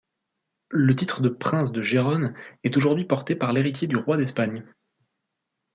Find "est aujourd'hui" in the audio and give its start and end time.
2.63-3.05